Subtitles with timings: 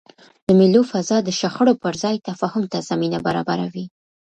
[0.45, 3.85] د مېلو فضا د شخړو پر ځای تفاهم ته زمینه برابروي.